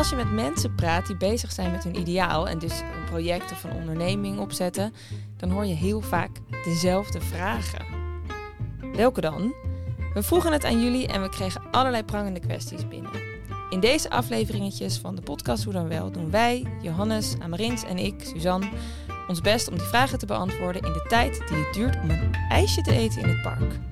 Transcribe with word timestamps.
Als 0.00 0.10
je 0.10 0.16
met 0.16 0.32
mensen 0.32 0.74
praat 0.74 1.06
die 1.06 1.16
bezig 1.16 1.52
zijn 1.52 1.70
met 1.70 1.84
hun 1.84 1.98
ideaal 1.98 2.48
en 2.48 2.58
dus 2.58 2.80
een 2.80 3.04
project 3.10 3.52
of 3.52 3.64
een 3.64 3.72
onderneming 3.72 4.38
opzetten, 4.38 4.94
dan 5.36 5.50
hoor 5.50 5.66
je 5.66 5.74
heel 5.74 6.00
vaak 6.00 6.30
dezelfde 6.64 7.20
vragen. 7.20 7.84
Welke 8.94 9.20
dan? 9.20 9.52
We 10.14 10.22
vroegen 10.22 10.52
het 10.52 10.64
aan 10.64 10.82
jullie 10.82 11.06
en 11.06 11.22
we 11.22 11.28
kregen 11.28 11.62
allerlei 11.70 12.04
prangende 12.04 12.40
kwesties 12.40 12.88
binnen. 12.88 13.10
In 13.70 13.80
deze 13.80 14.10
afleveringetjes 14.10 14.98
van 14.98 15.14
de 15.14 15.22
podcast 15.22 15.64
Hoe 15.64 15.72
dan 15.72 15.88
wel 15.88 16.10
doen 16.10 16.30
wij, 16.30 16.66
Johannes, 16.82 17.34
Amarins 17.38 17.84
en 17.84 17.98
ik, 17.98 18.14
Suzanne, 18.24 18.68
ons 19.28 19.40
best 19.40 19.68
om 19.68 19.78
die 19.78 19.86
vragen 19.86 20.18
te 20.18 20.26
beantwoorden 20.26 20.82
in 20.82 20.92
de 20.92 21.06
tijd 21.08 21.42
die 21.48 21.56
het 21.56 21.74
duurt 21.74 21.96
om 22.02 22.10
een 22.10 22.34
ijsje 22.48 22.82
te 22.82 22.92
eten 22.92 23.22
in 23.22 23.28
het 23.28 23.42
park. 23.42 23.89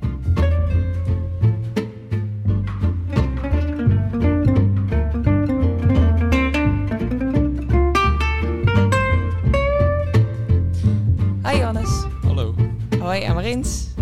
Amarins. 13.49 13.95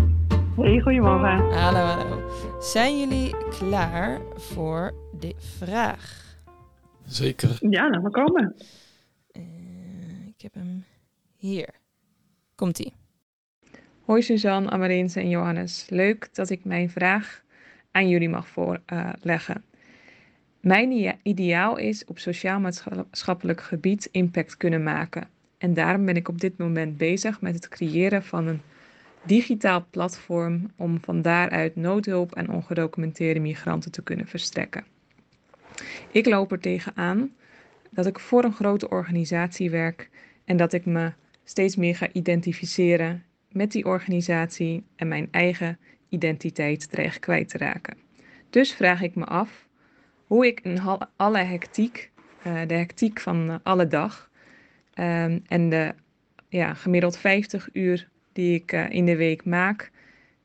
Hey, 0.55 0.79
goedemorgen. 0.79 1.51
Hallo, 1.51 1.79
hallo. 1.79 2.29
Zijn 2.59 2.99
jullie 2.99 3.35
klaar 3.49 4.21
voor 4.35 4.93
de 5.19 5.33
vraag? 5.37 6.35
Zeker. 7.05 7.57
Ja, 7.59 7.89
laat 7.89 8.01
maar 8.01 8.11
komen. 8.11 8.55
Eh, 9.31 9.41
ik 10.27 10.41
heb 10.41 10.53
hem 10.53 10.85
hier. 11.35 11.69
Komt-ie. 12.55 12.93
Hoi 14.01 14.21
Suzanne, 14.21 14.69
Amarins 14.69 15.15
en 15.15 15.29
Johannes. 15.29 15.85
Leuk 15.89 16.35
dat 16.35 16.49
ik 16.49 16.65
mijn 16.65 16.89
vraag 16.89 17.43
aan 17.91 18.09
jullie 18.09 18.29
mag 18.29 18.47
voorleggen. 18.47 19.63
mijn 20.59 21.17
ideaal 21.23 21.77
is 21.77 22.05
op 22.05 22.19
sociaal-maatschappelijk 22.19 23.61
gebied 23.61 24.09
impact 24.11 24.57
kunnen 24.57 24.83
maken. 24.83 25.27
En 25.57 25.73
daarom 25.73 26.05
ben 26.05 26.15
ik 26.15 26.27
op 26.27 26.39
dit 26.41 26.57
moment 26.57 26.97
bezig 26.97 27.41
met 27.41 27.55
het 27.55 27.67
creëren 27.67 28.23
van 28.23 28.47
een 28.47 28.61
digitaal 29.23 29.85
platform 29.89 30.71
om 30.75 30.97
van 31.01 31.21
daaruit 31.21 31.75
noodhulp 31.75 32.35
aan 32.35 32.49
ongedocumenteerde 32.49 33.39
migranten 33.39 33.91
te 33.91 34.03
kunnen 34.03 34.27
verstrekken. 34.27 34.85
Ik 36.11 36.25
loop 36.25 36.51
er 36.51 36.59
tegenaan 36.59 37.31
dat 37.89 38.05
ik 38.05 38.19
voor 38.19 38.43
een 38.43 38.53
grote 38.53 38.89
organisatie 38.89 39.69
werk 39.69 40.09
en 40.45 40.57
dat 40.57 40.73
ik 40.73 40.85
me 40.85 41.11
steeds 41.43 41.75
meer 41.75 41.95
ga 41.95 42.07
identificeren 42.11 43.23
met 43.51 43.71
die 43.71 43.85
organisatie 43.85 44.83
en 44.95 45.07
mijn 45.07 45.27
eigen 45.31 45.79
identiteit 46.09 46.91
dreig 46.91 47.19
kwijt 47.19 47.49
te 47.49 47.57
raken. 47.57 47.97
Dus 48.49 48.73
vraag 48.73 49.01
ik 49.01 49.15
me 49.15 49.25
af 49.25 49.67
hoe 50.25 50.47
ik 50.47 50.59
in 50.59 50.79
alle 51.15 51.37
hectiek, 51.37 52.11
eh, 52.43 52.61
de 52.67 52.73
hectiek 52.73 53.19
van 53.19 53.49
eh, 53.49 53.55
alle 53.63 53.87
dag 53.87 54.29
ehm, 54.93 55.39
en 55.47 55.69
de 55.69 55.93
ja, 56.49 56.73
gemiddeld 56.73 57.17
50 57.17 57.69
uur 57.73 58.09
die 58.37 58.53
ik 58.53 58.71
eh, 58.71 58.89
in 58.89 59.05
de 59.05 59.15
week 59.15 59.45
maak, 59.45 59.91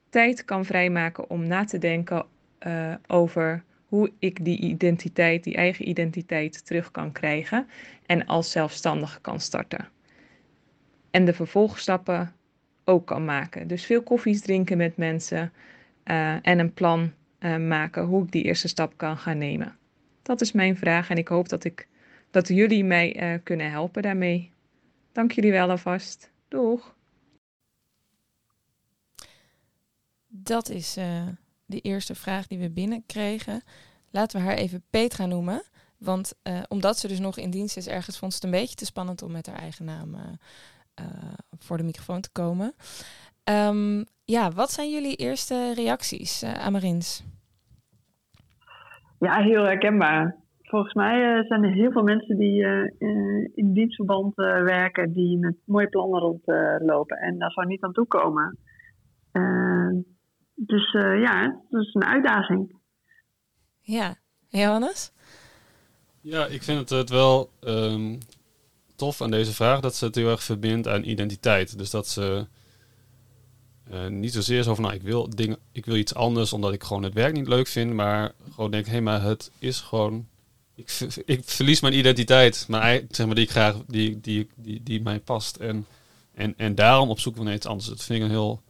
tijd 0.09 0.45
kan 0.45 0.65
vrijmaken 0.65 1.31
om 1.31 1.47
na 1.47 1.65
te 1.65 1.79
denken 1.79 2.27
eh, 2.59 2.95
over 3.07 3.65
hoe 3.87 4.13
ik 4.19 4.45
die 4.45 4.59
identiteit, 4.59 5.45
die 5.45 5.55
eigen 5.55 5.89
identiteit 5.89 6.67
terug 6.67 6.91
kan 6.91 7.13
krijgen 7.13 7.67
en 8.07 8.27
als 8.27 8.51
zelfstandige 8.51 9.21
kan 9.21 9.41
starten. 9.41 9.89
En 11.11 11.25
de 11.25 11.33
vervolgstappen 11.33 12.33
ook 12.85 13.07
kan 13.07 13.25
maken. 13.25 13.69
Dus 13.69 13.85
veel 13.85 14.03
koffies 14.03 14.41
drinken 14.41 14.77
met 14.77 14.97
mensen 14.97 15.53
eh, 16.03 16.47
en 16.47 16.59
een 16.59 16.73
plan 16.73 17.13
maken 17.59 18.05
hoe 18.05 18.25
ik 18.25 18.33
die 18.33 18.45
eerste 18.45 18.69
stap 18.69 18.97
kan 18.97 19.17
gaan 19.17 19.39
nemen. 19.39 19.77
Dat 20.23 20.41
is 20.41 20.53
mijn 20.53 20.77
vraag 20.77 21.11
en 21.11 21.17
ik 21.17 21.29
hoop 21.29 21.49
dat, 21.49 21.65
ik, 21.65 21.89
dat 22.31 22.49
jullie 22.49 22.85
mij 22.85 23.41
kunnen 23.43 23.71
helpen 23.71 24.03
daarmee. 24.03 24.51
Dank 25.13 25.33
jullie 25.33 25.51
wel 25.51 25.71
alvast. 25.71 26.31
Doeg! 26.49 26.95
Dat 30.35 30.69
is 30.69 30.97
eh, 30.97 31.27
de 31.67 31.81
eerste 31.81 32.15
vraag 32.15 32.47
die 32.47 32.59
we 32.59 32.71
binnenkregen. 32.71 33.63
Laten 34.11 34.41
we 34.41 34.47
haar 34.47 34.57
even 34.57 34.83
Petra 34.91 35.27
noemen. 35.27 35.63
Want 35.99 36.41
eh, 36.43 36.61
omdat 36.69 36.99
ze 36.99 37.09
dus 37.09 37.21
nog 37.21 37.39
in 37.39 37.51
dienst 37.51 37.77
is 37.77 37.89
ergens, 37.89 38.19
vond 38.19 38.33
ze 38.33 38.39
het 38.39 38.55
een 38.55 38.61
beetje 38.61 38.75
te 38.75 38.85
spannend 38.85 39.23
om 39.23 39.33
met 39.33 39.47
haar 39.47 39.59
eigen 39.59 39.85
naam 39.85 40.15
eh, 40.95 41.05
voor 41.59 41.77
de 41.77 41.83
microfoon 41.83 42.21
te 42.21 42.33
komen. 42.33 42.73
Ehm, 43.45 44.05
ja, 44.25 44.51
wat 44.51 44.71
zijn 44.71 44.91
jullie 44.91 45.17
eerste 45.17 45.73
reacties, 45.75 46.45
Amarins? 46.45 47.25
Ja, 49.19 49.43
heel 49.43 49.65
herkenbaar. 49.65 50.37
Volgens 50.63 50.95
mij 50.95 51.45
zijn 51.45 51.65
er 51.65 51.73
heel 51.73 51.93
veel 51.93 52.03
mensen 52.03 52.39
die 52.39 52.65
in 53.55 53.73
dienstverband 53.73 54.35
werken, 54.35 55.13
die 55.13 55.39
met 55.39 55.57
mooie 55.65 55.89
plannen 55.89 56.21
rondlopen 56.21 57.17
en 57.17 57.39
daar 57.39 57.51
gewoon 57.51 57.69
niet 57.69 57.83
aan 57.83 57.93
toe 57.93 58.07
komen. 58.07 58.59
Dus 60.67 60.93
ja, 60.93 61.61
dat 61.71 61.83
is 61.83 61.95
een 61.95 62.05
uitdaging. 62.05 62.81
Ja, 63.81 64.17
Johannes? 64.49 65.13
Ja, 66.21 66.47
ik 66.47 66.63
vind 66.63 66.79
het, 66.79 66.89
het 66.89 67.11
wel 67.11 67.51
um, 67.61 68.19
tof 68.97 69.21
aan 69.21 69.31
deze 69.31 69.53
vraag 69.53 69.81
dat 69.81 69.95
ze 69.95 70.05
het 70.05 70.15
heel 70.15 70.31
erg 70.31 70.43
verbindt 70.43 70.89
aan 70.89 71.05
identiteit. 71.05 71.79
Dus 71.79 71.91
dat 71.91 72.09
ze 72.09 72.47
uh, 73.93 74.07
niet 74.07 74.33
zozeer 74.33 74.63
zo 74.63 74.75
van, 74.75 74.85
nou, 74.85 74.97
ik 74.97 75.03
wil, 75.03 75.31
dingen, 75.31 75.59
ik 75.73 75.85
wil 75.85 75.97
iets 75.97 76.15
anders 76.15 76.53
omdat 76.53 76.73
ik 76.73 76.83
gewoon 76.83 77.03
het 77.03 77.15
werk 77.15 77.33
niet 77.33 77.49
leuk 77.49 77.67
vind, 77.67 77.93
maar 77.93 78.33
gewoon 78.55 78.71
denk, 78.71 78.85
hé, 78.85 78.93
hey, 78.93 79.01
maar 79.01 79.23
het 79.23 79.51
is 79.59 79.81
gewoon, 79.81 80.27
ik, 80.75 80.99
ik 81.25 81.41
verlies 81.45 81.81
mijn 81.81 81.99
identiteit, 81.99 82.67
maar 82.69 83.01
zeg 83.11 83.27
maar 83.27 83.35
die 83.35 83.45
ik 83.45 83.51
graag, 83.51 83.77
die, 83.87 84.21
die, 84.21 84.49
die, 84.55 84.83
die 84.83 85.03
mij 85.03 85.21
past. 85.21 85.57
En, 85.57 85.87
en, 86.35 86.55
en 86.57 86.75
daarom 86.75 87.11
op 87.11 87.21
zoek 87.21 87.37
naar 87.37 87.55
iets 87.55 87.67
anders. 87.67 87.89
Dat 87.89 88.03
vind 88.03 88.19
ik 88.19 88.25
een 88.25 88.31
heel 88.31 88.63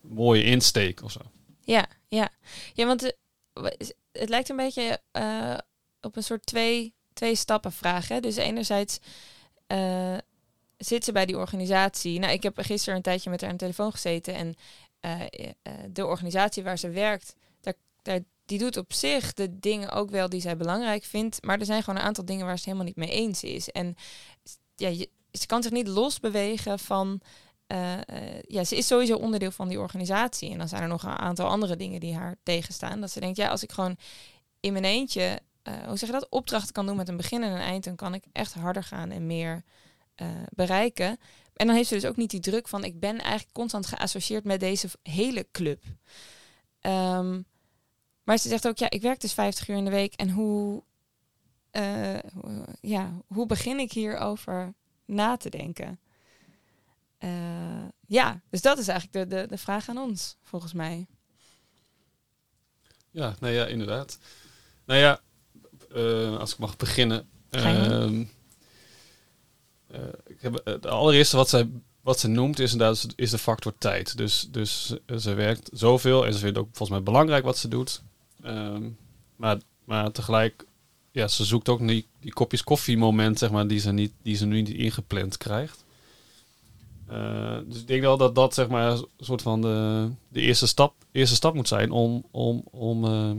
mooie 0.00 0.42
insteek 0.42 1.02
of 1.02 1.12
zo. 1.12 1.20
Ja, 1.66 1.86
ja. 2.08 2.30
Ja, 2.72 2.86
want 2.86 3.00
de, 3.00 3.16
het 4.12 4.28
lijkt 4.28 4.48
een 4.48 4.56
beetje 4.56 5.00
uh, 5.12 5.58
op 6.00 6.16
een 6.16 6.22
soort 6.22 6.46
twee, 6.46 6.94
twee 7.12 7.34
stappen 7.34 7.72
vraag. 7.72 8.08
Hè? 8.08 8.20
Dus 8.20 8.36
enerzijds 8.36 8.98
uh, 9.68 10.16
zit 10.76 11.04
ze 11.04 11.12
bij 11.12 11.26
die 11.26 11.36
organisatie. 11.36 12.18
Nou, 12.18 12.32
ik 12.32 12.42
heb 12.42 12.58
gisteren 12.58 12.96
een 12.96 13.02
tijdje 13.02 13.30
met 13.30 13.40
haar 13.40 13.50
aan 13.50 13.56
de 13.56 13.62
telefoon 13.62 13.92
gezeten. 13.92 14.34
En 14.34 14.54
de 15.92 16.06
organisatie 16.06 16.62
waar 16.62 16.78
ze 16.78 16.90
werkt, 16.90 17.34
daar, 18.02 18.20
die 18.44 18.58
doet 18.58 18.76
op 18.76 18.92
zich 18.92 19.34
de 19.34 19.58
dingen 19.58 19.90
ook 19.90 20.10
wel 20.10 20.28
die 20.28 20.40
zij 20.40 20.56
belangrijk 20.56 21.04
vindt. 21.04 21.42
Maar 21.42 21.58
er 21.58 21.66
zijn 21.66 21.82
gewoon 21.82 22.00
een 22.00 22.06
aantal 22.06 22.24
dingen 22.24 22.46
waar 22.46 22.58
ze 22.58 22.64
helemaal 22.64 22.86
niet 22.86 22.96
mee 22.96 23.10
eens 23.10 23.42
is. 23.42 23.70
En 23.70 23.96
ja, 24.76 24.88
je, 24.88 25.10
ze 25.32 25.46
kan 25.46 25.62
zich 25.62 25.72
niet 25.72 25.88
losbewegen 25.88 26.78
van. 26.78 27.20
Uh, 27.72 27.92
uh, 27.92 28.42
ja, 28.42 28.64
ze 28.64 28.76
is 28.76 28.86
sowieso 28.86 29.16
onderdeel 29.16 29.50
van 29.50 29.68
die 29.68 29.80
organisatie. 29.80 30.50
En 30.50 30.58
dan 30.58 30.68
zijn 30.68 30.82
er 30.82 30.88
nog 30.88 31.02
een 31.02 31.10
aantal 31.10 31.48
andere 31.48 31.76
dingen 31.76 32.00
die 32.00 32.14
haar 32.14 32.36
tegenstaan. 32.42 33.00
Dat 33.00 33.10
ze 33.10 33.20
denkt, 33.20 33.36
ja, 33.36 33.48
als 33.48 33.62
ik 33.62 33.72
gewoon 33.72 33.96
in 34.60 34.72
mijn 34.72 34.84
eentje, 34.84 35.40
uh, 35.68 35.74
hoe 35.86 35.96
zeg 35.96 36.08
je 36.08 36.14
dat, 36.14 36.28
opdrachten 36.30 36.72
kan 36.72 36.86
doen 36.86 36.96
met 36.96 37.08
een 37.08 37.16
begin 37.16 37.42
en 37.42 37.52
een 37.52 37.60
eind, 37.60 37.84
dan 37.84 37.96
kan 37.96 38.14
ik 38.14 38.24
echt 38.32 38.54
harder 38.54 38.84
gaan 38.84 39.10
en 39.10 39.26
meer 39.26 39.62
bereiken. 40.50 41.18
En 41.54 41.66
dan 41.66 41.76
heeft 41.76 41.88
ze 41.88 41.94
dus 41.94 42.04
ook 42.04 42.16
niet 42.16 42.30
die 42.30 42.40
druk 42.40 42.68
van 42.68 42.84
ik 42.84 43.00
ben 43.00 43.18
eigenlijk 43.18 43.52
constant 43.52 43.86
geassocieerd 43.86 44.44
met 44.44 44.60
deze 44.60 44.88
hele 45.02 45.46
club. 45.52 45.82
Um, 46.80 47.46
maar 48.24 48.38
ze 48.38 48.48
zegt 48.48 48.68
ook, 48.68 48.78
ja, 48.78 48.90
ik 48.90 49.02
werk 49.02 49.20
dus 49.20 49.32
50 49.32 49.68
uur 49.68 49.76
in 49.76 49.84
de 49.84 49.90
week 49.90 50.14
en 50.14 50.30
hoe, 50.30 50.82
ja, 52.80 53.12
hoe 53.26 53.46
begin 53.46 53.78
ik 53.78 53.92
hierover 53.92 54.74
na 55.04 55.36
te 55.36 55.50
denken? 55.50 56.00
Uh, 57.24 57.88
ja, 58.06 58.40
dus 58.50 58.62
dat 58.62 58.78
is 58.78 58.88
eigenlijk 58.88 59.30
de, 59.30 59.36
de, 59.36 59.46
de 59.48 59.58
vraag 59.58 59.88
aan 59.88 59.98
ons, 59.98 60.36
volgens 60.42 60.72
mij. 60.72 61.06
Ja, 63.10 63.36
nou 63.40 63.52
ja, 63.52 63.66
inderdaad. 63.66 64.18
Nou 64.84 65.00
ja, 65.00 65.20
uh, 65.94 66.38
als 66.38 66.52
ik 66.52 66.58
mag 66.58 66.76
beginnen. 66.76 67.28
Uh, 67.50 68.24
ik 70.26 70.40
heb, 70.40 70.60
het 70.64 70.86
allereerste 70.86 71.36
wat 71.36 71.48
zij, 71.48 71.68
wat 72.00 72.20
ze 72.20 72.28
noemt 72.28 72.58
is 72.58 72.72
inderdaad 72.72 73.06
is 73.16 73.30
de 73.30 73.38
factor 73.38 73.74
tijd. 73.78 74.16
Dus, 74.16 74.48
dus 74.50 74.94
ze 75.18 75.34
werkt 75.34 75.70
zoveel 75.72 76.26
en 76.26 76.32
ze 76.32 76.38
vindt 76.38 76.58
ook 76.58 76.68
volgens 76.72 76.90
mij 76.90 77.02
belangrijk 77.02 77.44
wat 77.44 77.58
ze 77.58 77.68
doet. 77.68 78.02
Um, 78.44 78.98
maar, 79.36 79.60
maar 79.84 80.12
tegelijk, 80.12 80.64
ja, 81.10 81.28
ze 81.28 81.44
zoekt 81.44 81.68
ook 81.68 81.88
die, 81.88 82.06
die 82.20 82.32
kopjes 82.32 82.64
koffie 82.64 82.96
moment, 82.96 83.38
zeg 83.38 83.50
maar, 83.50 83.66
die 83.66 83.78
ze, 83.78 83.92
niet, 83.92 84.12
die 84.22 84.36
ze 84.36 84.46
nu 84.46 84.62
niet 84.62 84.76
ingepland 84.76 85.36
krijgt. 85.36 85.84
Uh, 87.10 87.58
dus 87.66 87.80
ik 87.80 87.86
denk 87.86 88.00
wel 88.00 88.16
dat 88.16 88.34
dat 88.34 88.54
zeg 88.54 88.68
maar 88.68 88.90
een 88.90 89.06
soort 89.18 89.42
van 89.42 89.60
de, 89.60 90.08
de 90.28 90.40
eerste, 90.40 90.66
stap, 90.66 90.94
eerste 91.12 91.34
stap 91.34 91.54
moet 91.54 91.68
zijn 91.68 91.90
om, 91.90 92.26
om, 92.30 92.64
om, 92.70 93.04
uh, 93.04 93.30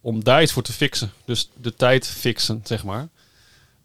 om 0.00 0.24
daar 0.24 0.42
iets 0.42 0.52
voor 0.52 0.62
te 0.62 0.72
fixen. 0.72 1.12
Dus 1.24 1.50
de 1.54 1.74
tijd 1.74 2.06
fixen, 2.06 2.60
zeg 2.64 2.84
maar. 2.84 3.08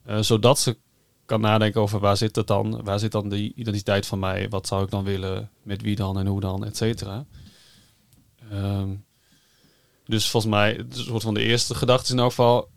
Uh, 0.07 0.21
zodat 0.21 0.59
ze 0.59 0.77
kan 1.25 1.41
nadenken 1.41 1.81
over 1.81 1.99
waar 1.99 2.17
zit 2.17 2.35
het 2.35 2.47
dan, 2.47 2.83
waar 2.83 2.99
zit 2.99 3.11
dan 3.11 3.29
die 3.29 3.53
identiteit 3.55 4.05
van 4.05 4.19
mij, 4.19 4.49
wat 4.49 4.67
zou 4.67 4.83
ik 4.83 4.89
dan 4.89 5.03
willen, 5.03 5.49
met 5.63 5.81
wie 5.81 5.95
dan 5.95 6.19
en 6.19 6.27
hoe 6.27 6.39
dan, 6.39 6.65
et 6.65 6.77
cetera. 6.77 7.25
Um, 8.53 9.05
dus 10.05 10.29
volgens 10.29 10.53
mij, 10.53 10.79
een 10.79 10.87
soort 10.91 11.23
van 11.23 11.33
de 11.33 11.41
eerste 11.41 11.75
gedachte 11.75 12.03
is 12.03 12.11
in 12.11 12.19
elk 12.19 12.29
geval 12.29 12.69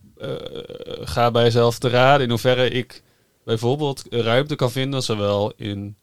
ga 1.01 1.31
bij 1.31 1.43
jezelf 1.43 1.79
te 1.79 1.89
raden 1.89 2.23
in 2.23 2.31
hoeverre 2.31 2.71
ik 2.71 3.03
bijvoorbeeld 3.51 4.03
ruimte 4.11 4.55
kan 4.55 4.71
vinden, 4.71 5.03
zowel 5.03 5.53
in 5.57 5.97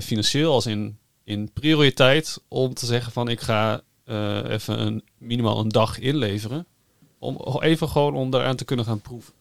financieel 0.00 0.52
als 0.52 0.66
in, 0.66 0.98
in 1.24 1.50
prioriteit, 1.52 2.42
om 2.48 2.74
te 2.74 2.86
zeggen 2.86 3.12
van 3.12 3.28
ik 3.28 3.40
ga 3.40 3.82
even 4.48 4.80
een, 4.80 5.04
minimaal 5.18 5.58
een 5.58 5.68
dag 5.68 5.98
inleveren. 5.98 6.66
Om 7.18 7.60
even 7.60 7.88
gewoon 7.88 8.14
om 8.14 8.30
daaraan 8.30 8.56
te 8.56 8.64
kunnen 8.64 8.84
gaan 8.84 9.00
proeven. 9.00 9.32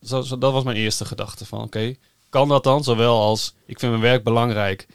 Dus 0.00 0.28
dat, 0.28 0.52
was 0.52 0.64
mijn 0.64 0.76
eerste 0.76 1.04
gedachte 1.04 1.46
van 1.46 1.62
oké, 1.62 1.94
kan 2.28 2.48
dat 2.48 2.64
dan? 2.64 2.84
Zowel 2.84 3.20
als 3.20 3.54
ik 3.66 3.78
vind 3.78 3.92
mijn 3.92 4.04
werk 4.04 4.24
belangrijk. 4.24 4.86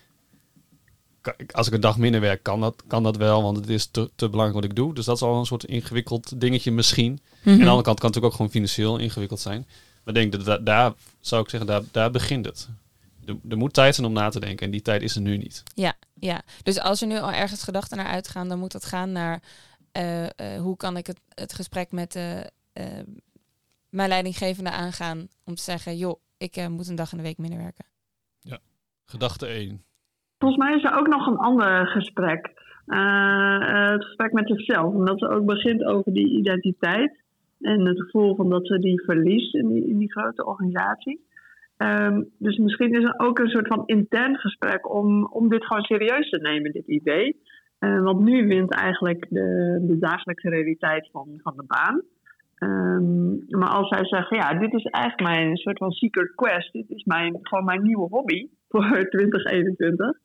Als 1.51 1.67
ik 1.67 1.73
een 1.73 1.81
dag 1.81 1.97
minder 1.97 2.21
werk, 2.21 2.43
kan 2.43 2.61
dat, 2.61 2.83
kan 2.87 3.03
dat 3.03 3.17
wel, 3.17 3.43
want 3.43 3.57
het 3.57 3.69
is 3.69 3.85
te, 3.85 4.09
te 4.15 4.29
belangrijk 4.29 4.61
wat 4.61 4.71
ik 4.71 4.75
doe. 4.75 4.93
Dus 4.93 5.05
dat 5.05 5.15
is 5.15 5.21
al 5.21 5.39
een 5.39 5.45
soort 5.45 5.63
ingewikkeld 5.63 6.41
dingetje 6.41 6.71
misschien. 6.71 7.11
En 7.11 7.19
aan 7.19 7.43
de 7.43 7.51
mhm. 7.51 7.67
andere 7.67 7.83
kant 7.83 7.83
kan 7.83 7.93
het 7.93 8.01
natuurlijk 8.01 8.25
ook 8.25 8.33
gewoon 8.33 8.51
financieel 8.51 8.97
ingewikkeld 8.97 9.39
zijn. 9.39 9.67
Maar 10.09 10.21
ik 10.21 10.31
denk 10.31 10.45
dat 10.45 10.65
daar, 10.65 10.93
zou 11.19 11.41
ik 11.41 11.49
zeggen, 11.49 11.69
daar, 11.69 11.81
daar 11.91 12.11
begint 12.11 12.45
het. 12.45 12.69
Er, 13.25 13.35
er 13.49 13.57
moet 13.57 13.73
tijd 13.73 13.95
zijn 13.95 14.07
om 14.07 14.13
na 14.13 14.29
te 14.29 14.39
denken 14.39 14.65
en 14.65 14.71
die 14.71 14.81
tijd 14.81 15.01
is 15.01 15.15
er 15.15 15.21
nu 15.21 15.37
niet. 15.37 15.63
Ja, 15.73 15.93
ja. 16.13 16.41
Dus 16.63 16.79
als 16.79 17.01
er 17.01 17.07
nu 17.07 17.17
al 17.17 17.31
ergens 17.31 17.63
gedachten 17.63 17.97
naar 17.97 18.05
uitgaan, 18.05 18.47
dan 18.47 18.59
moet 18.59 18.71
dat 18.71 18.85
gaan 18.85 19.11
naar 19.11 19.39
uh, 19.97 20.23
uh, 20.23 20.29
hoe 20.59 20.77
kan 20.77 20.97
ik 20.97 21.07
het, 21.07 21.21
het 21.33 21.53
gesprek 21.53 21.91
met 21.91 22.11
de, 22.11 22.51
uh, 22.73 22.85
mijn 23.89 24.09
leidinggevende 24.09 24.71
aangaan 24.71 25.27
om 25.45 25.55
te 25.55 25.61
zeggen, 25.61 25.97
joh, 25.97 26.19
ik 26.37 26.57
uh, 26.57 26.67
moet 26.67 26.87
een 26.87 26.95
dag 26.95 27.11
in 27.11 27.17
de 27.17 27.23
week 27.23 27.37
minder 27.37 27.59
werken. 27.59 27.85
Ja, 28.39 28.57
gedachte 29.05 29.45
1. 29.45 29.83
Volgens 30.39 30.63
mij 30.63 30.75
is 30.75 30.83
er 30.83 30.97
ook 30.97 31.07
nog 31.07 31.27
een 31.27 31.37
ander 31.37 31.87
gesprek. 31.87 32.51
Uh, 32.87 33.91
het 33.91 34.05
gesprek 34.05 34.31
met 34.31 34.47
zichzelf. 34.47 34.93
Omdat 34.93 35.19
ze 35.19 35.29
ook 35.29 35.45
begint 35.45 35.83
over 35.83 36.13
die 36.13 36.29
identiteit. 36.29 37.27
En 37.59 37.85
het 37.85 38.01
gevoel 38.01 38.35
van 38.35 38.49
dat 38.49 38.67
ze 38.67 38.79
die 38.79 39.03
verliest 39.03 39.55
in 39.55 39.67
die, 39.67 39.87
in 39.87 39.97
die 39.97 40.11
grote 40.11 40.45
organisatie. 40.45 41.27
Um, 41.77 42.29
dus 42.37 42.57
misschien 42.57 42.93
is 42.93 43.03
er 43.03 43.13
ook 43.17 43.39
een 43.39 43.49
soort 43.49 43.67
van 43.67 43.83
intern 43.85 44.37
gesprek 44.37 44.93
om, 44.93 45.25
om 45.25 45.49
dit 45.49 45.65
gewoon 45.65 45.83
serieus 45.83 46.29
te 46.29 46.37
nemen, 46.37 46.71
dit 46.71 46.87
idee. 46.87 47.41
Uh, 47.79 48.01
want 48.03 48.19
nu 48.19 48.47
wint 48.47 48.71
eigenlijk 48.71 49.25
de, 49.29 49.79
de 49.87 49.97
dagelijkse 49.99 50.49
realiteit 50.49 51.09
van, 51.11 51.39
van 51.43 51.53
de 51.55 51.63
baan. 51.67 52.01
Um, 52.59 53.45
maar 53.47 53.69
als 53.69 53.87
zij 53.87 54.05
zeggen, 54.05 54.37
ja, 54.37 54.53
dit 54.53 54.73
is 54.73 54.83
eigenlijk 54.83 55.31
mijn 55.31 55.57
soort 55.57 55.77
van 55.77 55.91
secret 55.91 56.35
quest, 56.35 56.71
dit 56.71 56.89
is 56.89 57.03
mijn, 57.03 57.37
gewoon 57.41 57.65
mijn 57.65 57.81
nieuwe 57.81 58.07
hobby 58.09 58.47
voor 58.69 58.83
2021, 59.09 60.17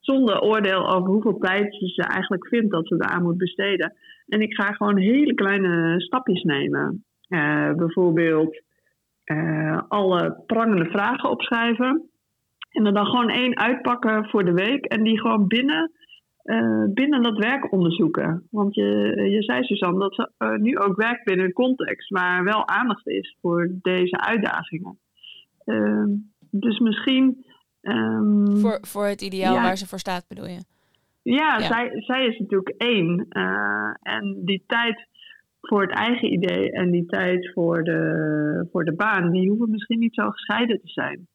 zonder 0.00 0.40
oordeel 0.40 0.94
over 0.94 1.10
hoeveel 1.10 1.38
tijd 1.38 1.74
ze 1.74 2.02
eigenlijk 2.02 2.46
vindt 2.46 2.70
dat 2.70 2.86
ze 2.86 2.94
eraan 2.94 3.22
moet 3.22 3.36
besteden. 3.36 3.92
En 4.30 4.40
ik 4.40 4.54
ga 4.54 4.72
gewoon 4.72 4.96
hele 4.96 5.34
kleine 5.34 6.00
stapjes 6.00 6.42
nemen. 6.42 7.04
Uh, 7.28 7.72
bijvoorbeeld 7.72 8.62
uh, 9.24 9.82
alle 9.88 10.42
prangende 10.46 10.84
vragen 10.90 11.30
opschrijven. 11.30 12.10
En 12.70 12.86
er 12.86 12.92
dan 12.92 13.06
gewoon 13.06 13.30
één 13.30 13.58
uitpakken 13.58 14.28
voor 14.28 14.44
de 14.44 14.52
week. 14.52 14.84
En 14.84 15.02
die 15.02 15.20
gewoon 15.20 15.46
binnen 15.46 15.90
uh, 16.44 16.84
binnen 16.94 17.22
dat 17.22 17.38
werk 17.38 17.72
onderzoeken. 17.72 18.46
Want 18.50 18.74
je, 18.74 18.84
je 19.30 19.42
zei 19.42 19.64
Suzanne 19.64 19.98
dat 19.98 20.14
ze 20.14 20.56
nu 20.60 20.78
ook 20.78 20.96
werkt 20.96 21.24
binnen 21.24 21.46
een 21.46 21.52
context 21.52 22.08
waar 22.08 22.44
wel 22.44 22.68
aandacht 22.68 23.06
is 23.08 23.36
voor 23.40 23.70
deze 23.82 24.20
uitdagingen. 24.20 24.98
Dus 26.50 26.78
misschien. 26.78 27.44
Um, 27.82 28.56
voor, 28.56 28.78
voor 28.80 29.06
het 29.06 29.22
ideaal 29.22 29.54
waar 29.54 29.76
ze 29.76 29.86
voor 29.86 29.98
staat, 29.98 30.24
bedoel 30.28 30.46
je? 30.46 30.60
Ja, 31.22 31.58
ja. 31.58 31.60
Zij, 31.60 31.90
zij 31.94 32.26
is 32.26 32.38
natuurlijk 32.38 32.74
één. 32.76 33.26
Uh, 33.28 33.94
en 34.02 34.44
die 34.44 34.64
tijd 34.66 35.08
voor 35.60 35.80
het 35.82 35.90
eigen 35.90 36.32
idee 36.32 36.72
en 36.72 36.90
die 36.90 37.06
tijd 37.06 37.52
voor 37.52 37.84
de, 37.84 38.68
voor 38.72 38.84
de 38.84 38.94
baan, 38.94 39.30
die 39.30 39.48
hoeven 39.48 39.70
misschien 39.70 39.98
niet 39.98 40.14
zo 40.14 40.30
gescheiden 40.30 40.80
te 40.80 40.88
zijn. 40.88 41.28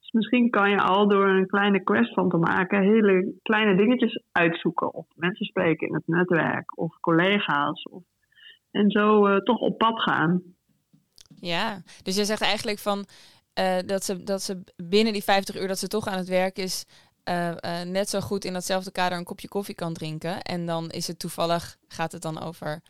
Dus 0.00 0.10
misschien 0.12 0.50
kan 0.50 0.70
je 0.70 0.80
al 0.80 1.08
door 1.08 1.28
een 1.28 1.46
kleine 1.46 1.82
quest 1.82 2.14
van 2.14 2.28
te 2.28 2.36
maken 2.36 2.82
hele 2.82 3.34
kleine 3.42 3.76
dingetjes 3.76 4.22
uitzoeken. 4.32 4.94
Of 4.94 5.06
mensen 5.14 5.46
spreken 5.46 5.88
in 5.88 5.94
het 5.94 6.06
netwerk 6.06 6.78
of 6.78 7.00
collega's. 7.00 7.82
Of, 7.82 8.02
en 8.70 8.90
zo 8.90 9.28
uh, 9.28 9.36
toch 9.36 9.60
op 9.60 9.78
pad 9.78 10.02
gaan. 10.02 10.42
Ja, 11.40 11.82
dus 12.02 12.16
je 12.16 12.24
zegt 12.24 12.42
eigenlijk 12.42 12.78
van 12.78 13.06
uh, 13.60 13.78
dat, 13.86 14.04
ze, 14.04 14.22
dat 14.22 14.42
ze 14.42 14.64
binnen 14.76 15.12
die 15.12 15.22
50 15.22 15.60
uur 15.60 15.68
dat 15.68 15.78
ze 15.78 15.88
toch 15.88 16.06
aan 16.06 16.18
het 16.18 16.28
werk 16.28 16.58
is, 16.58 16.84
uh, 17.28 17.82
net 17.84 18.08
zo 18.08 18.20
goed 18.20 18.44
in 18.44 18.52
datzelfde 18.52 18.92
kader 18.92 19.18
een 19.18 19.24
kopje 19.24 19.48
koffie 19.48 19.74
kan 19.74 19.92
drinken. 19.92 20.42
En 20.42 20.66
dan 20.66 20.90
is 20.90 21.06
het 21.06 21.18
toevallig, 21.18 21.76
gaat 21.88 22.12
het 22.12 22.22
dan 22.22 22.40
over. 22.40 22.82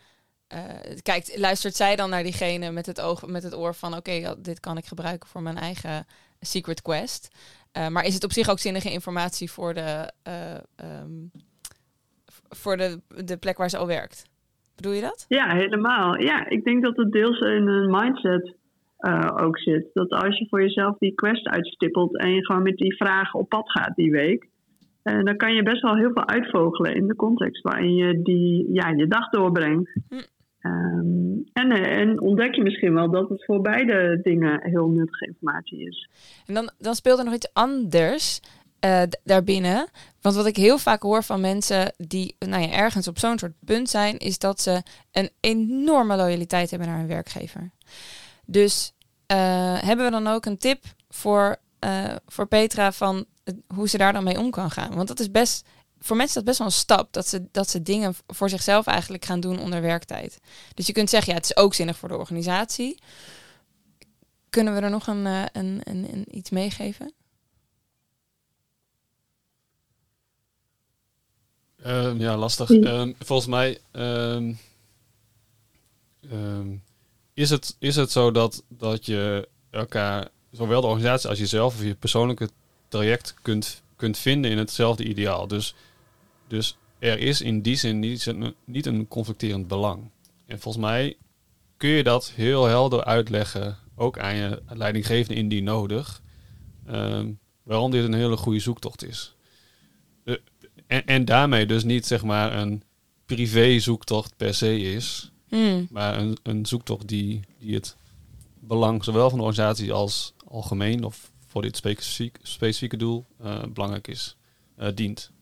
kijkt, 1.03 1.39
luistert 1.39 1.75
zij 1.75 1.97
dan 1.97 2.11
naar 2.11 2.23
diegene 2.23 2.71
met 2.71 2.87
het, 2.87 3.01
oog, 3.01 3.27
met 3.27 3.43
het 3.43 3.55
oor 3.55 3.75
van 3.75 3.97
oké, 3.97 4.35
dit 4.39 4.61
kan 4.61 4.77
ik 4.77 4.87
gebruiken 4.87 5.29
voor 5.29 5.43
mijn 5.43 5.57
eigen 5.57 6.07
Secret 6.41 6.83
Quest. 6.83 7.29
Uh, 7.73 7.89
maar 7.89 8.05
is 8.05 8.15
het 8.15 8.25
op 8.25 8.33
zich 8.33 8.51
ook 8.51 8.59
zinnige 8.59 8.91
informatie 8.91 9.51
voor 9.51 9.75
de, 9.75 10.13
uh, 10.29 11.01
um, 11.03 11.31
voor 12.49 12.77
de, 12.77 13.01
de 13.25 13.37
plek 13.37 13.57
waar 13.57 13.71
ze 13.71 13.77
al 13.77 13.87
werkt? 13.87 14.25
Bedoel 14.77 14.93
je 14.93 15.01
dat? 15.01 15.25
Ja, 15.29 15.55
helemaal. 15.55 16.21
Ja, 16.21 16.49
ik 16.49 16.65
denk 16.65 16.83
dat 16.83 16.97
het 16.97 17.13
deels 17.13 17.41
een 17.41 17.91
mindset 17.91 18.55
uh, 19.01 19.29
ook 19.47 19.59
zit. 19.59 19.91
Dat 19.93 20.11
als 20.11 20.39
je 20.39 20.47
voor 20.49 20.63
jezelf 20.63 20.99
die 20.99 21.15
quest 21.15 21.47
uitstippelt 21.47 22.19
en 22.19 22.35
je 22.35 22.45
gewoon 22.45 22.63
met 22.63 22.77
die 22.77 22.97
vragen 22.97 23.41
op 23.41 23.49
pad 23.49 23.71
gaat 23.71 23.95
die 23.95 24.11
week, 24.11 24.49
dan 25.03 25.37
kan 25.37 25.55
je 25.55 25.63
best 25.63 25.83
wel 25.83 25.97
heel 25.97 26.13
veel 26.13 26.29
uitvogelen 26.29 26.95
in 26.95 27.07
de 27.07 27.15
context 27.15 27.63
waarin 27.63 27.95
je 27.95 28.23
die, 28.23 28.73
ja, 28.73 28.89
je 28.89 29.07
dag 29.07 29.29
doorbrengt. 29.29 29.91
Hm. 30.09 30.15
Um, 30.63 31.45
en, 31.53 31.71
en, 31.73 32.21
ontdek 32.21 32.55
je 32.55 32.63
misschien 32.63 32.95
wel 32.95 33.11
dat 33.11 33.29
het 33.29 33.45
voor 33.45 33.61
beide 33.61 34.21
dingen 34.23 34.61
heel 34.63 34.89
nuttige 34.89 35.27
informatie 35.27 35.87
is. 35.87 36.09
En 36.47 36.55
dan, 36.55 36.71
dan 36.79 36.95
speelt 36.95 37.19
er 37.19 37.25
nog 37.25 37.35
iets 37.35 37.53
anders 37.53 38.41
uh, 38.85 39.03
daarbinnen. 39.25 39.89
Want 40.21 40.35
wat 40.35 40.47
ik 40.47 40.57
heel 40.57 40.79
vaak 40.79 41.03
hoor 41.03 41.23
van 41.23 41.41
mensen 41.41 41.93
die 41.97 42.37
nou 42.39 42.63
ja, 42.63 42.71
ergens 42.73 43.09
op 43.09 43.19
zo'n 43.19 43.39
soort 43.39 43.53
punt 43.65 43.89
zijn, 43.89 44.17
is 44.17 44.39
dat 44.39 44.61
ze 44.61 44.83
een 45.13 45.31
enorme 45.41 46.17
loyaliteit 46.17 46.71
hebben 46.71 46.89
naar 46.89 46.99
hun 46.99 47.07
werkgever. 47.07 47.71
Dus 48.51 48.93
uh, 49.33 49.37
hebben 49.81 50.05
we 50.05 50.11
dan 50.11 50.27
ook 50.27 50.47
een 50.47 50.59
tip 50.59 50.85
voor, 51.09 51.57
uh, 51.85 52.15
voor 52.27 52.47
Petra 52.47 52.93
van 52.93 53.25
hoe 53.75 53.89
ze 53.89 53.99
daar 53.99 54.13
dan 54.13 54.25
mee 54.25 54.39
om 54.39 54.51
kan 54.51 54.71
gaan? 54.71 54.95
Want 54.95 55.09
dat 55.09 55.21
is 55.21 55.31
best 55.31 55.67
voor 56.01 56.17
mensen 56.17 56.41
is 56.41 56.45
dat 56.45 56.45
best 56.45 56.59
wel 56.59 56.67
een 56.67 56.73
stap. 56.73 57.13
Dat 57.13 57.29
ze, 57.29 57.49
dat 57.53 57.71
ze 57.71 57.83
dingen 57.83 58.15
voor 58.27 58.49
zichzelf 58.49 58.87
eigenlijk 58.87 59.25
gaan 59.25 59.41
doen 59.41 59.61
onder 59.61 59.81
werktijd. 59.81 60.41
Dus 60.75 60.87
je 60.87 60.93
kunt 60.93 61.11
zeggen, 61.11 61.33
ja, 61.33 61.39
het 61.39 61.51
is 61.51 61.57
ook 61.57 61.75
zinnig 61.75 61.97
voor 61.97 62.09
de 62.09 62.17
organisatie. 62.17 62.99
Kunnen 64.51 64.75
we 64.75 64.81
er 64.81 64.91
nog 64.91 65.07
een, 65.07 65.25
een, 65.27 65.51
een, 65.83 66.13
een, 66.13 66.37
iets 66.37 66.51
meegeven? 66.51 67.13
Uh, 71.87 72.19
ja, 72.19 72.37
lastig. 72.37 72.71
Uh, 72.71 73.03
volgens 73.19 73.49
mij 73.49 73.79
ehm, 73.91 74.55
ehm, 76.31 76.77
is, 77.39 77.51
het, 77.51 77.77
is 77.79 77.97
het 77.97 78.11
zo 78.11 78.31
dat, 78.31 78.65
dat 78.69 79.07
je 79.07 79.49
elkaar, 79.71 80.29
zowel 80.51 80.81
de 80.81 80.87
organisatie 80.87 81.29
als 81.29 81.39
jezelf 81.39 81.75
of 81.75 81.83
je 81.83 81.95
persoonlijke 81.95 82.49
traject 82.89 83.35
kunt, 83.43 83.83
kunt 83.97 84.19
vinden 84.19 84.51
in 84.51 84.59
hetzelfde 84.59 85.05
ideaal. 85.05 85.49
Dus 85.49 85.75
dus 86.49 86.77
er 86.99 87.19
is 87.19 87.41
in 87.41 87.63
die 87.63 87.77
zin 87.77 87.99
niet, 87.99 88.35
niet 88.65 88.87
een 88.87 89.09
conflicterend 89.09 89.69
belang. 89.69 90.11
En 90.47 90.61
volgens 90.61 90.85
mij 90.85 91.17
kun 91.77 91.89
je 91.91 92.03
dat 92.03 92.33
heel 92.35 92.65
helder 92.65 93.05
uitleggen, 93.05 93.77
ook 93.95 94.19
aan 94.19 94.35
je 94.35 94.63
leidinggevende 94.69 95.35
indien 95.35 95.65
nodig, 95.65 96.23
ehm, 96.87 97.33
waarom 97.63 97.91
dit 97.91 98.05
een 98.05 98.15
hele 98.15 98.37
goede 98.37 98.61
zoektocht 98.61 99.05
is. 99.05 99.37
en, 100.87 101.07
en, 101.07 101.25
daarmee 101.25 101.67
dus 101.67 101.85
niet 101.85 102.07
zeg 102.07 102.25
maar 102.25 102.59
een 102.59 102.83
privé 103.27 103.79
zoektocht 103.79 104.37
per 104.37 104.55
se 104.55 104.81
is, 104.81 105.33
hmm. 105.49 105.87
maar 105.91 106.19
een, 106.19 106.37
een 106.43 106.67
zoektocht 106.67 107.09
die, 107.09 107.41
die 107.59 107.75
het 107.75 107.97
belang 108.61 109.05
zowel 109.05 109.29
van 109.31 109.39
de 109.39 109.45
organisatie 109.45 109.93
als 109.93 110.35
algemeen 110.47 111.05
of 111.05 111.31
voor 111.47 111.63
dit 111.63 111.77
specifiek, 111.77 112.39
specifieke 112.43 112.97
doel 112.97 113.25
uh, 113.43 113.63
belangrijk 113.73 114.09
is, 114.09 114.37
uh, 114.79 114.87
dient. 114.95 115.33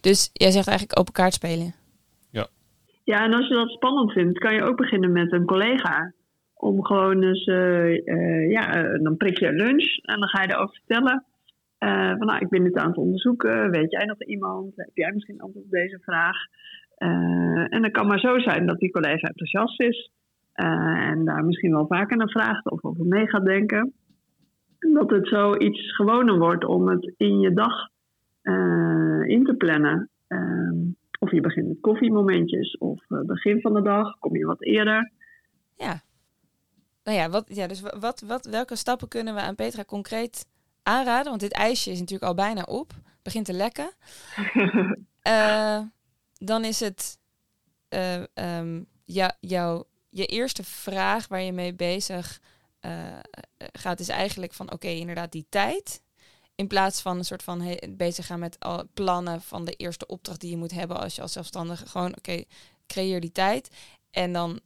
Dus 0.00 0.30
jij 0.32 0.50
zegt 0.50 0.68
eigenlijk 0.68 0.98
open 0.98 1.12
kaart 1.12 1.34
spelen. 1.34 1.74
Ja. 2.30 2.46
Ja, 3.04 3.24
en 3.24 3.34
als 3.34 3.48
je 3.48 3.54
dat 3.54 3.70
spannend 3.70 4.12
vindt, 4.12 4.38
kan 4.38 4.54
je 4.54 4.62
ook 4.62 4.76
beginnen 4.76 5.12
met 5.12 5.32
een 5.32 5.44
collega. 5.44 6.12
Om 6.54 6.84
gewoon 6.84 7.22
eens, 7.22 7.46
uh, 7.46 8.04
uh, 8.04 8.50
ja, 8.50 8.84
uh, 8.84 9.02
dan 9.02 9.16
prik 9.16 9.38
je 9.38 9.52
lunch 9.52 9.98
en 10.02 10.20
dan 10.20 10.28
ga 10.28 10.42
je 10.42 10.48
erover 10.48 10.74
vertellen. 10.74 11.24
van 12.18 12.26
nou, 12.26 12.38
ik 12.38 12.48
ben 12.48 12.64
dit 12.64 12.76
aan 12.76 12.88
het 12.88 12.96
onderzoeken. 12.96 13.70
Weet 13.70 13.90
jij 13.90 14.04
nog 14.04 14.22
iemand? 14.22 14.72
Heb 14.76 14.90
jij 14.94 15.12
misschien 15.12 15.40
antwoord 15.40 15.64
op 15.64 15.70
deze 15.70 15.98
vraag? 15.98 16.36
En 17.70 17.82
het 17.82 17.92
kan 17.92 18.06
maar 18.06 18.18
zo 18.18 18.38
zijn 18.38 18.66
dat 18.66 18.78
die 18.78 18.90
collega 18.90 19.28
enthousiast 19.28 19.80
is. 19.80 20.10
en 20.52 21.24
daar 21.24 21.44
misschien 21.44 21.72
wel 21.72 21.86
vaker 21.86 22.16
naar 22.16 22.28
vraagt 22.28 22.70
of 22.70 22.84
over 22.84 23.04
mee 23.04 23.26
gaat 23.26 23.44
denken. 23.44 23.92
En 24.78 24.92
dat 24.92 25.10
het 25.10 25.28
zo 25.28 25.56
iets 25.56 25.94
gewoner 25.94 26.38
wordt 26.38 26.64
om 26.64 26.88
het 26.88 27.14
in 27.16 27.40
je 27.40 27.52
dag 27.52 27.88
uh, 28.42 29.22
in 29.26 29.44
te 29.44 29.54
plannen. 29.54 30.08
Um, 30.28 30.96
of 31.18 31.30
je 31.30 31.40
begint 31.40 31.68
met 31.68 31.80
koffiemomentjes, 31.80 32.78
of 32.78 33.04
begin 33.08 33.60
van 33.60 33.74
de 33.74 33.82
dag, 33.82 34.18
kom 34.18 34.36
je 34.36 34.46
wat 34.46 34.62
eerder. 34.62 35.10
Ja. 35.76 36.00
nou 37.04 37.16
ja, 37.16 37.28
wat, 37.28 37.44
ja 37.48 37.66
dus 37.66 37.80
wat, 37.80 38.24
wat, 38.26 38.46
welke 38.50 38.76
stappen 38.76 39.08
kunnen 39.08 39.34
we 39.34 39.40
aan 39.40 39.54
Petra 39.54 39.84
concreet 39.84 40.46
aanraden? 40.82 41.28
Want 41.28 41.40
dit 41.40 41.52
ijsje 41.52 41.90
is 41.90 41.98
natuurlijk 41.98 42.28
al 42.28 42.34
bijna 42.34 42.62
op. 42.62 42.92
Begint 43.22 43.44
te 43.44 43.52
lekken. 43.52 43.90
dan 46.40 46.64
is 46.64 46.80
het 46.80 47.18
uh, 47.88 48.22
ja, 49.04 49.36
jouw, 49.40 49.86
je 50.08 50.26
eerste 50.26 50.64
vraag 50.64 51.28
waar 51.28 51.42
je 51.42 51.52
mee 51.52 51.74
bezig 51.74 52.40
uh, 52.80 53.18
gaat, 53.72 54.00
is 54.00 54.08
eigenlijk 54.08 54.52
van 54.52 54.72
oké, 54.72 54.88
inderdaad, 54.88 55.32
die 55.32 55.46
tijd. 55.48 56.02
In 56.54 56.66
plaats 56.66 57.00
van 57.00 57.18
een 57.18 57.24
soort 57.24 57.42
van 57.42 57.78
bezig 57.90 58.26
gaan 58.26 58.38
met 58.38 58.58
plannen 58.94 59.42
van 59.42 59.64
de 59.64 59.72
eerste 59.72 60.06
opdracht 60.06 60.40
die 60.40 60.50
je 60.50 60.56
moet 60.56 60.70
hebben 60.70 61.00
als 61.00 61.14
je 61.14 61.22
als 61.22 61.32
zelfstandige. 61.32 61.86
Gewoon 61.86 62.16
oké, 62.16 62.44
creëer 62.86 63.20
die 63.20 63.32
tijd. 63.32 63.68
En 64.10 64.32
dan, 64.32 64.60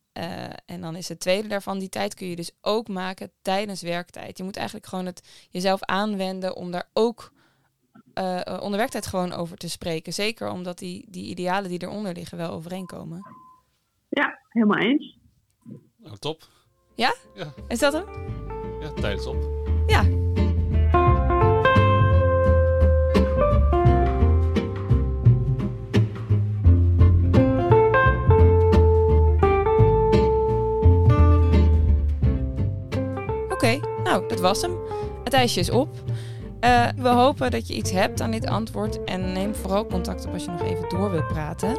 en 0.66 0.80
dan 0.80 0.96
is 0.96 1.08
het 1.08 1.20
tweede 1.20 1.48
daarvan, 1.48 1.78
die 1.78 1.88
tijd 1.88 2.14
kun 2.14 2.26
je 2.26 2.36
dus 2.36 2.50
ook 2.60 2.88
maken 2.88 3.32
tijdens 3.42 3.82
werktijd. 3.82 4.38
Je 4.38 4.44
moet 4.44 4.56
eigenlijk 4.56 4.86
gewoon 4.86 5.06
het 5.06 5.28
jezelf 5.50 5.82
aanwenden 5.82 6.56
om 6.56 6.70
daar 6.70 6.88
ook 6.92 7.32
uh, 8.14 8.58
onder 8.60 8.78
werktijd 8.78 9.06
gewoon 9.06 9.32
over 9.32 9.56
te 9.56 9.68
spreken. 9.68 10.12
Zeker 10.12 10.50
omdat 10.50 10.78
die, 10.78 11.06
die 11.10 11.26
idealen 11.26 11.70
die 11.70 11.82
eronder 11.82 12.14
liggen 12.14 12.38
wel 12.38 12.50
overeenkomen. 12.50 13.22
Ja, 14.08 14.38
helemaal 14.48 14.78
eens. 14.78 15.18
Nou, 15.96 16.16
top. 16.16 16.42
Ja? 16.94 17.14
Ja. 17.34 17.52
Is 17.68 17.78
dat 17.78 17.92
hem? 17.92 18.04
Ja, 18.80 18.92
tijd 18.92 19.18
is 19.18 19.26
op. 19.26 19.36
Ja. 19.86 20.02
Oké, 33.50 33.80
nou, 34.02 34.28
dat 34.28 34.40
was 34.40 34.62
hem. 34.62 34.76
Het 35.24 35.32
ijsje 35.32 35.60
is 35.60 35.70
op. 35.70 35.88
Uh, 36.64 36.88
we 36.96 37.08
hopen 37.08 37.50
dat 37.50 37.68
je 37.68 37.74
iets 37.74 37.90
hebt 37.90 38.20
aan 38.20 38.30
dit 38.30 38.46
antwoord 38.46 39.04
en 39.04 39.32
neem 39.32 39.54
vooral 39.54 39.86
contact 39.86 40.26
op 40.26 40.32
als 40.32 40.44
je 40.44 40.50
nog 40.50 40.62
even 40.62 40.88
door 40.88 41.10
wilt 41.10 41.26
praten. 41.26 41.78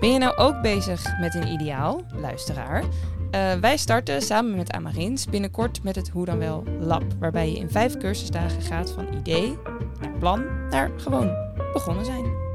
Ben 0.00 0.12
je 0.12 0.18
nou 0.18 0.36
ook 0.36 0.62
bezig 0.62 1.18
met 1.20 1.34
een 1.34 1.48
ideaal, 1.48 2.00
luisteraar? 2.20 2.82
Uh, 2.82 3.52
wij 3.54 3.76
starten 3.76 4.22
samen 4.22 4.56
met 4.56 4.72
Amarins 4.72 5.26
binnenkort 5.26 5.82
met 5.82 5.96
het 5.96 6.08
Hoe 6.08 6.24
dan 6.24 6.38
wel 6.38 6.64
Lab, 6.80 7.04
waarbij 7.18 7.50
je 7.50 7.58
in 7.58 7.70
vijf 7.70 7.96
cursusdagen 7.96 8.62
gaat 8.62 8.90
van 8.90 9.14
idee 9.14 9.58
naar 10.00 10.18
plan 10.18 10.68
naar 10.70 10.90
gewoon 10.96 11.32
begonnen 11.72 12.04
zijn. 12.04 12.47